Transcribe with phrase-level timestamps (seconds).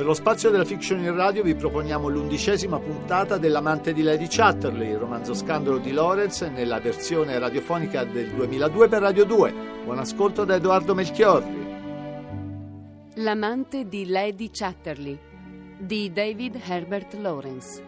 [0.00, 4.92] Per lo spazio della fiction in radio vi proponiamo l'undicesima puntata dell'amante di Lady Chatterley,
[4.92, 9.54] il romanzo scandalo di Lorenz nella versione radiofonica del 2002 per Radio 2.
[9.84, 11.68] Buon ascolto da Edoardo Melchiorri.
[13.16, 15.18] L'amante di Lady Chatterley
[15.76, 17.84] di David Herbert Lawrence.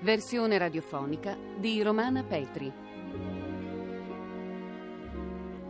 [0.00, 2.83] Versione radiofonica di Romana Petri.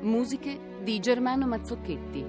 [0.04, 2.26] Musiche di Germano Mazzocchetti.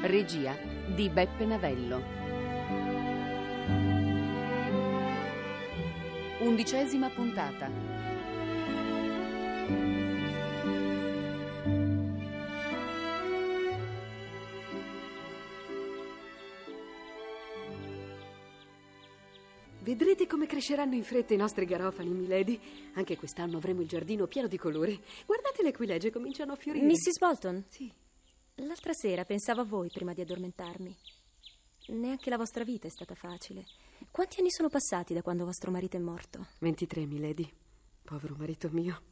[0.00, 0.56] Regia
[0.94, 2.02] di Beppe Navello.
[6.38, 7.68] Undicesima puntata.
[19.90, 22.60] Vedrete come cresceranno in fretta i nostri garofani, milady.
[22.92, 24.96] Anche quest'anno avremo il giardino pieno di colori.
[25.26, 26.86] Guardate le aquilegge cominciano a fiorire.
[26.86, 27.18] Mrs.
[27.18, 27.64] Bolton?
[27.68, 27.92] Sì.
[28.54, 30.96] L'altra sera pensavo a voi prima di addormentarmi.
[31.88, 33.64] Neanche la vostra vita è stata facile.
[34.12, 36.46] Quanti anni sono passati da quando vostro marito è morto?
[36.60, 37.52] 23, milady.
[38.04, 39.02] Povero marito mio.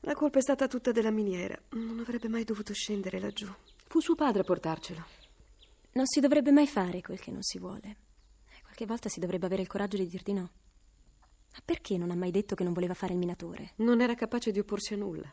[0.00, 1.56] La colpa è stata tutta della miniera.
[1.68, 3.46] Non avrebbe mai dovuto scendere laggiù.
[3.86, 5.04] Fu suo padre a portarcelo.
[5.92, 7.98] Non si dovrebbe mai fare quel che non si vuole.
[8.74, 10.50] Qualche volta si dovrebbe avere il coraggio di dir di no.
[11.52, 13.74] Ma perché non ha mai detto che non voleva fare il minatore?
[13.76, 15.32] Non era capace di opporsi a nulla.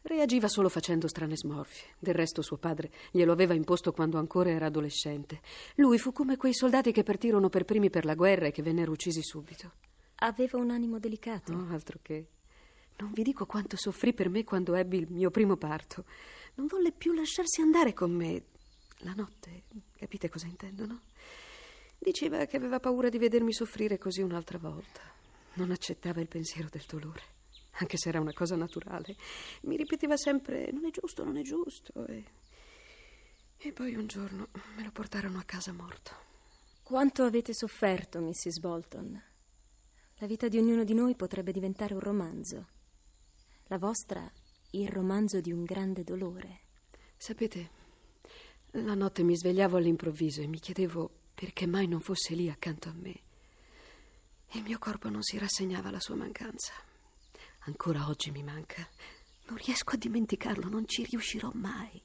[0.00, 1.96] Reagiva solo facendo strane smorfie.
[1.98, 5.42] Del resto suo padre glielo aveva imposto quando ancora era adolescente.
[5.74, 8.92] Lui fu come quei soldati che partirono per primi per la guerra e che vennero
[8.92, 9.72] uccisi subito.
[10.20, 11.52] Aveva un animo delicato.
[11.52, 12.26] No, altro che.
[13.00, 16.06] Non vi dico quanto soffrì per me quando ebbi il mio primo parto.
[16.54, 18.44] Non volle più lasciarsi andare con me.
[19.00, 21.02] La notte, capite cosa intendo, no?
[21.98, 25.00] Diceva che aveva paura di vedermi soffrire così un'altra volta.
[25.54, 27.22] Non accettava il pensiero del dolore,
[27.72, 29.16] anche se era una cosa naturale.
[29.62, 32.06] Mi ripeteva sempre: non è giusto, non è giusto.
[32.06, 32.24] E,
[33.56, 36.12] e poi un giorno me lo portarono a casa morto.
[36.82, 38.60] Quanto avete sofferto, Mrs.
[38.60, 39.22] Bolton?
[40.20, 42.68] La vita di ognuno di noi potrebbe diventare un romanzo.
[43.66, 44.32] La vostra,
[44.70, 46.60] il romanzo di un grande dolore.
[47.16, 47.70] Sapete,
[48.70, 52.92] la notte mi svegliavo all'improvviso e mi chiedevo perché mai non fosse lì accanto a
[52.92, 53.22] me.
[54.54, 56.72] Il mio corpo non si rassegnava alla sua mancanza.
[57.60, 58.84] Ancora oggi mi manca.
[59.46, 62.02] Non riesco a dimenticarlo, non ci riuscirò mai.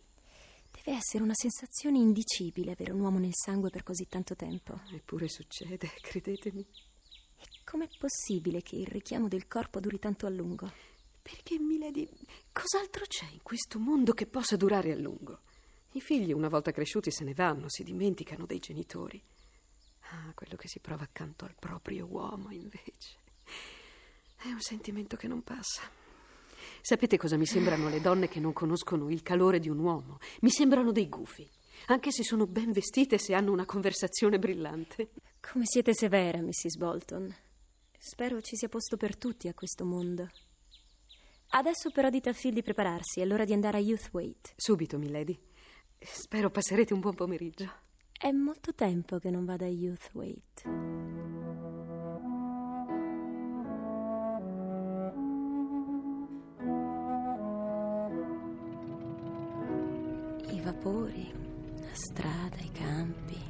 [0.70, 4.80] Deve essere una sensazione indicibile avere un uomo nel sangue per così tanto tempo.
[4.92, 6.62] Eppure succede, credetemi.
[6.62, 10.72] E com'è possibile che il richiamo del corpo duri tanto a lungo?
[11.24, 12.08] Perché, Milady,
[12.52, 15.40] cos'altro c'è in questo mondo che possa durare a lungo?
[15.96, 19.22] I figli, una volta cresciuti, se ne vanno, si dimenticano dei genitori.
[20.10, 23.18] Ah, quello che si prova accanto al proprio uomo, invece,
[24.38, 25.84] è un sentimento che non passa.
[26.82, 30.18] Sapete cosa mi sembrano le donne che non conoscono il calore di un uomo?
[30.42, 31.48] Mi sembrano dei gufi,
[31.88, 35.12] anche se sono ben vestite e se hanno una conversazione brillante.
[35.40, 36.76] Come siete severa, Mrs.
[36.78, 37.36] Bolton.
[38.00, 40.28] Spero ci sia posto per tutti a questo mondo.
[41.50, 44.54] Adesso però dite a Phil di prepararsi, è l'ora di andare a Youthwaite.
[44.56, 45.52] Subito, milady.
[46.06, 47.72] Spero passerete un buon pomeriggio.
[48.12, 50.64] È molto tempo che non vado a Youthwaite.
[60.52, 61.32] I vapori,
[61.80, 63.42] la strada, i campi.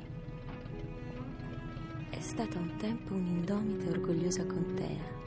[2.10, 5.22] È stata un tempo un'indomita e orgogliosa contea.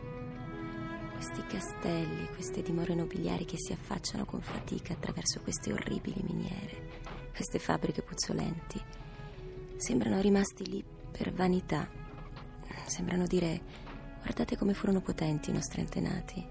[1.15, 6.86] Questi castelli, queste dimore nobiliari che si affacciano con fatica attraverso queste orribili miniere,
[7.37, 8.83] queste fabbriche puzzolenti,
[9.77, 11.87] sembrano rimasti lì per vanità.
[12.87, 13.61] Sembrano dire:
[14.23, 16.43] guardate come furono potenti i nostri antenati.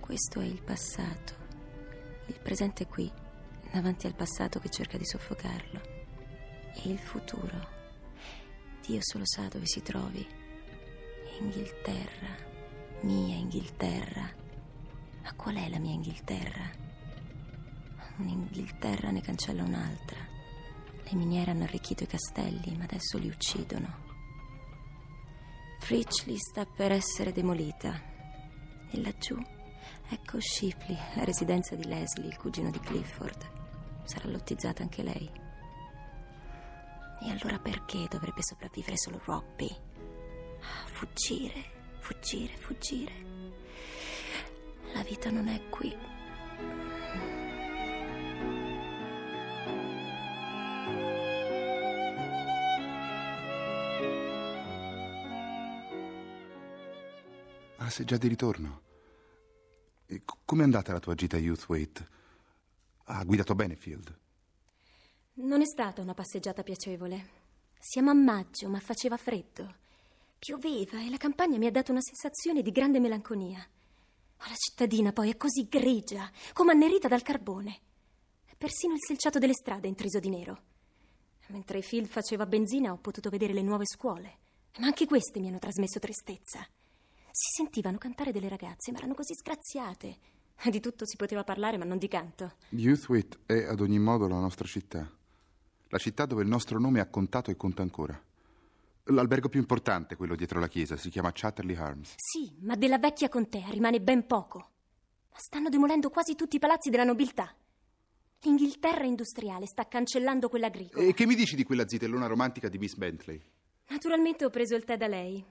[0.00, 1.34] Questo è il passato.
[2.26, 3.08] Il presente è qui,
[3.70, 5.80] davanti al passato che cerca di soffocarlo.
[6.74, 7.68] E il futuro.
[8.84, 10.26] Dio solo sa dove si trovi.
[11.38, 12.52] Inghilterra
[13.02, 14.28] mia Inghilterra.
[15.22, 16.83] Ma qual è la mia Inghilterra?
[18.16, 20.18] Un'Inghilterra ne cancella un'altra.
[21.02, 24.02] Le miniere hanno arricchito i castelli, ma adesso li uccidono.
[25.80, 28.00] Fritchley sta per essere demolita.
[28.90, 29.36] E laggiù,
[30.08, 33.50] ecco Shipley, la residenza di Leslie, il cugino di Clifford.
[34.04, 35.30] Sarà lottizzata anche lei.
[37.20, 39.76] E allora perché dovrebbe sopravvivere solo Robbie?
[40.92, 41.74] Fuggire
[42.04, 43.12] fuggire, fuggire.
[44.92, 45.96] La vita non è qui.
[57.94, 58.82] Sei già di ritorno.
[60.06, 62.08] E c- com'è andata la tua gita a Youthwaite?
[63.04, 64.18] Ha guidato bene Field?
[65.34, 67.42] Non è stata una passeggiata piacevole.
[67.78, 69.76] Siamo a maggio, ma faceva freddo.
[70.40, 73.60] Pioveva e la campagna mi ha dato una sensazione di grande melanconia.
[73.60, 77.78] Oh, la cittadina poi è così grigia, come annerita dal carbone.
[78.58, 80.62] Persino il selciato delle strade è intriso di nero.
[81.48, 84.38] Mentre Phil faceva benzina ho potuto vedere le nuove scuole,
[84.78, 86.66] ma anche queste mi hanno trasmesso tristezza.
[87.36, 90.18] Si sentivano cantare delle ragazze, ma erano così sgraziate.
[90.70, 92.52] Di tutto si poteva parlare, ma non di canto.
[92.68, 95.10] Youthwaite è ad ogni modo la nostra città.
[95.88, 98.16] La città dove il nostro nome ha contato e conta ancora.
[99.06, 102.14] L'albergo più importante, quello dietro la chiesa, si chiama Chatterley Arms.
[102.18, 104.58] Sì, ma della vecchia contea rimane ben poco.
[105.32, 107.52] Ma stanno demolendo quasi tutti i palazzi della nobiltà.
[108.42, 111.04] L'Inghilterra industriale sta cancellando quella agricola.
[111.04, 113.42] E che mi dici di quella zitellona romantica di Miss Bentley?
[113.88, 115.44] Naturalmente ho preso il tè da lei.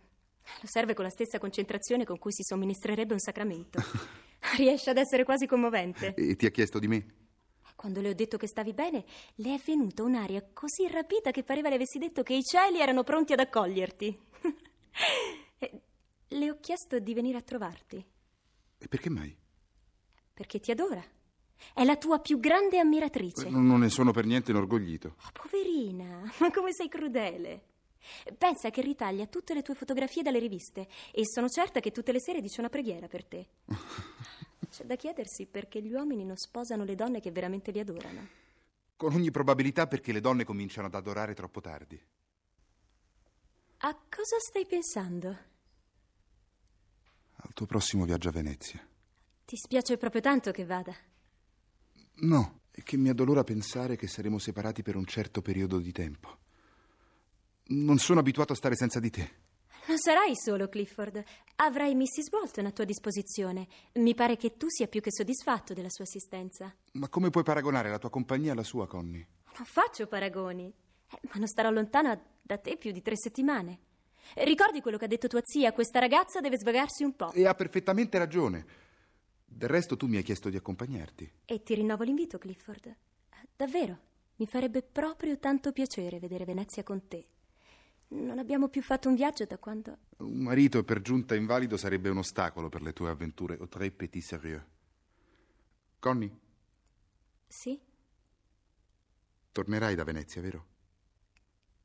[0.61, 3.81] Lo serve con la stessa concentrazione con cui si somministrerebbe un sacramento.
[4.57, 6.13] Riesce ad essere quasi commovente.
[6.15, 7.05] E ti ha chiesto di me?
[7.75, 9.03] Quando le ho detto che stavi bene,
[9.35, 13.03] le è venuta un'aria così rapita che pareva le avessi detto che i cieli erano
[13.03, 14.19] pronti ad accoglierti.
[16.33, 18.03] Le ho chiesto di venire a trovarti.
[18.77, 19.35] E perché mai?
[20.33, 21.03] Perché ti adora.
[21.73, 23.49] È la tua più grande ammiratrice.
[23.49, 25.15] Non non ne sono per niente inorgoglito.
[25.25, 27.72] Oh, poverina, ma come sei crudele.
[28.37, 32.19] Pensa che ritaglia tutte le tue fotografie dalle riviste e sono certa che tutte le
[32.19, 33.47] sere dice una preghiera per te.
[34.69, 38.27] C'è da chiedersi perché gli uomini non sposano le donne che veramente li adorano.
[38.95, 42.01] Con ogni probabilità perché le donne cominciano ad adorare troppo tardi.
[43.77, 45.37] A cosa stai pensando?
[47.35, 48.79] Al tuo prossimo viaggio a Venezia.
[49.45, 50.95] Ti spiace proprio tanto che vada.
[52.21, 56.42] No, è che mi addolora pensare che saremo separati per un certo periodo di tempo.
[57.65, 59.31] Non sono abituato a stare senza di te.
[59.85, 61.21] Non sarai solo, Clifford.
[61.57, 62.29] Avrai Mrs.
[62.29, 63.67] Bolton a tua disposizione.
[63.93, 66.73] Mi pare che tu sia più che soddisfatto della sua assistenza.
[66.93, 69.27] Ma come puoi paragonare la tua compagnia alla sua, Connie?
[69.57, 70.73] Non faccio paragoni.
[71.09, 73.79] Eh, ma non starò lontana da te più di tre settimane.
[74.35, 75.73] Ricordi quello che ha detto tua zia?
[75.73, 77.31] Questa ragazza deve svagarsi un po'.
[77.33, 78.65] E ha perfettamente ragione.
[79.45, 81.31] Del resto tu mi hai chiesto di accompagnarti.
[81.45, 82.85] E ti rinnovo l'invito, Clifford.
[82.87, 82.95] Eh,
[83.55, 83.99] Davvero,
[84.37, 87.27] mi farebbe proprio tanto piacere vedere Venezia con te.
[88.13, 89.97] Non abbiamo più fatto un viaggio da quando...
[90.17, 94.21] Un marito per giunta invalido sarebbe un ostacolo per le tue avventure au très petit
[94.23, 94.61] sérieux.
[95.99, 96.31] Connie,
[97.47, 97.79] Sì?
[99.51, 100.65] tornerai da Venezia, vero?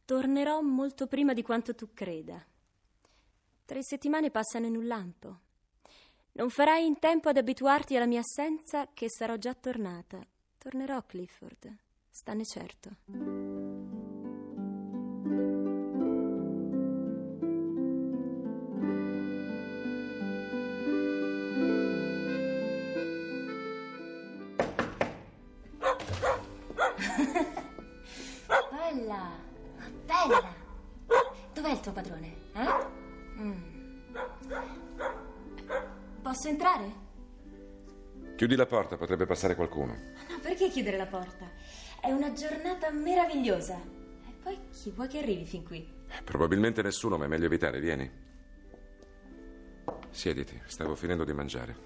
[0.04, 2.44] Tornerò molto prima di quanto tu creda.
[3.64, 5.40] Tre settimane passano in un lampo.
[6.32, 10.24] Non farai in tempo ad abituarti alla mia assenza che sarò già tornata.
[10.58, 11.74] Tornerò, Clifford.
[12.10, 12.96] Stanne certo.
[31.68, 32.34] Dov'è il tuo padrone?
[32.54, 33.42] Eh?
[33.42, 33.62] Mm.
[36.22, 37.06] Posso entrare?
[38.36, 39.92] Chiudi la porta, potrebbe passare qualcuno.
[40.30, 41.46] No, perché chiudere la porta?
[42.00, 43.74] È una giornata meravigliosa.
[43.76, 45.86] E poi chi vuoi che arrivi fin qui?
[46.24, 48.10] Probabilmente nessuno, ma è meglio evitare, vieni.
[50.08, 51.76] Siediti, stavo finendo di mangiare.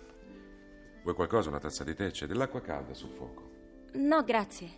[1.03, 1.49] Vuoi qualcosa?
[1.49, 2.13] Una tazza di tè?
[2.13, 3.51] C'è dell'acqua calda sul fuoco.
[3.95, 4.71] No, grazie.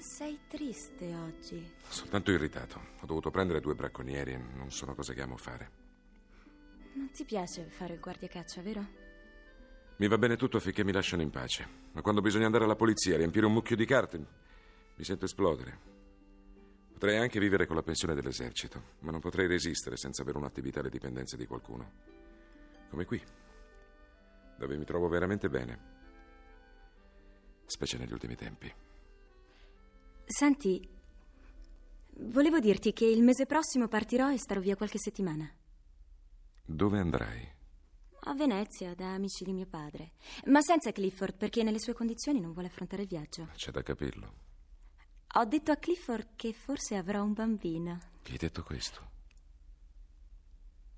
[0.00, 1.72] Sei triste oggi.
[1.86, 2.80] Soltanto irritato.
[3.00, 5.70] Ho dovuto prendere due bracconieri e non sono cose che amo fare.
[6.94, 8.86] Non ti piace fare il guardiacaccia, vero?
[9.96, 11.68] Mi va bene tutto finché mi lasciano in pace.
[11.92, 14.18] Ma quando bisogna andare alla polizia a riempire un mucchio di carte,
[14.96, 15.78] mi sento esplodere.
[16.94, 20.88] Potrei anche vivere con la pensione dell'esercito, ma non potrei resistere senza avere un'attività alle
[20.88, 21.92] dipendenze di qualcuno.
[22.88, 23.22] Come qui,
[24.56, 25.78] dove mi trovo veramente bene.
[27.66, 28.72] Specie negli ultimi tempi.
[30.32, 30.88] Senti,
[32.18, 35.52] volevo dirti che il mese prossimo partirò e starò via qualche settimana.
[36.64, 37.48] Dove andrai?
[38.20, 40.12] A Venezia, da amici di mio padre.
[40.44, 43.48] Ma senza Clifford, perché nelle sue condizioni non vuole affrontare il viaggio.
[43.56, 44.34] C'è da capirlo.
[45.34, 47.98] Ho detto a Clifford che forse avrò un bambino.
[48.22, 49.10] Chi hai detto questo?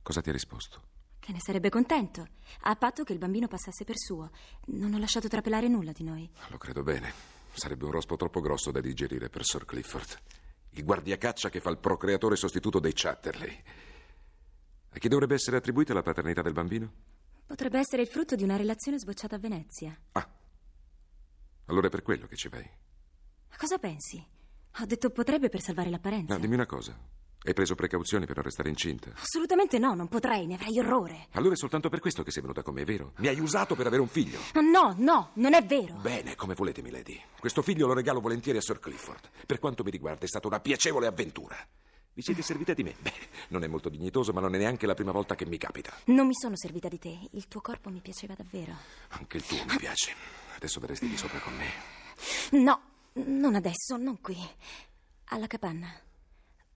[0.03, 0.83] Cosa ti ha risposto?
[1.19, 2.27] Che ne sarebbe contento.
[2.63, 4.31] A patto che il bambino passasse per suo.
[4.67, 6.31] Non ho lasciato trapelare nulla di noi.
[6.49, 7.41] Lo credo bene.
[7.53, 10.19] Sarebbe un rospo troppo grosso da digerire per Sir Clifford.
[10.71, 13.63] Il guardiacaccia che fa il procreatore sostituto dei Chatterley.
[14.91, 16.93] A chi dovrebbe essere attribuita la paternità del bambino?
[17.47, 19.99] Potrebbe essere il frutto di una relazione sbocciata a Venezia.
[20.13, 20.29] Ah.
[21.67, 22.69] Allora è per quello che ci vai.
[23.51, 24.25] Ma cosa pensi?
[24.81, 26.35] Ho detto potrebbe per salvare l'apparenza.
[26.35, 26.97] No, dimmi una cosa.
[27.45, 29.11] Hai preso precauzioni per non restare incinta?
[29.17, 31.27] Assolutamente no, non potrei, ne avrei orrore.
[31.33, 33.15] Allora è soltanto per questo che sei venuta con me, vero?
[33.17, 34.39] Mi hai usato per avere un figlio.
[34.55, 35.95] No, no, non è vero.
[35.95, 37.21] Bene, come volete, milady.
[37.41, 39.29] Questo figlio lo regalo volentieri a Sir Clifford.
[39.45, 41.57] Per quanto mi riguarda, è stata una piacevole avventura.
[42.15, 42.95] Vi siete servite di me?
[43.01, 43.13] Beh,
[43.49, 45.93] non è molto dignitoso, ma non è neanche la prima volta che mi capita.
[46.05, 47.19] Non mi sono servita di te.
[47.33, 48.77] Il tuo corpo mi piaceva davvero.
[49.09, 50.15] Anche il tuo mi piace.
[50.55, 52.61] Adesso verresti di sopra con me.
[52.61, 52.81] No,
[53.15, 54.37] non adesso, non qui.
[55.31, 55.93] Alla capanna.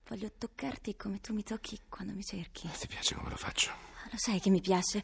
[0.08, 2.68] Voglio toccarti come tu mi tocchi quando mi cerchi.
[2.68, 3.72] Ti piace come lo faccio?
[4.08, 5.02] Lo sai che mi piace.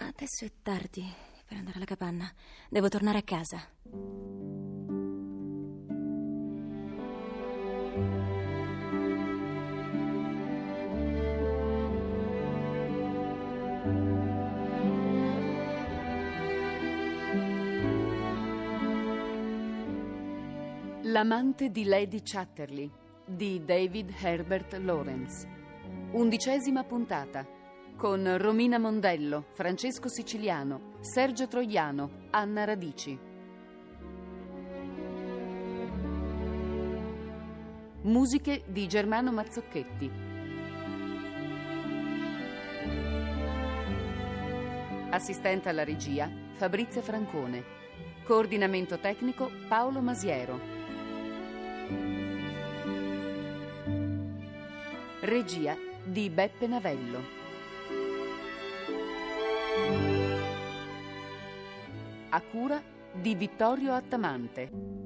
[0.00, 1.08] Ma adesso è tardi
[1.46, 2.28] per andare alla capanna.
[2.68, 3.68] Devo tornare a casa.
[21.02, 22.90] L'amante di Lady Chatterley
[23.24, 25.48] di David Herbert Lawrence.
[26.12, 27.46] Undicesima puntata
[27.96, 33.18] con Romina Mondello, Francesco Siciliano, Sergio Troiano, Anna Radici.
[38.02, 40.10] Musiche di Germano Mazzocchetti.
[45.10, 47.80] Assistente alla regia Fabrizia Francone.
[48.24, 50.80] Coordinamento tecnico Paolo Masiero.
[55.32, 55.74] Regia
[56.04, 57.22] di Beppe Navello.
[62.28, 62.82] A cura
[63.14, 65.01] di Vittorio Attamante.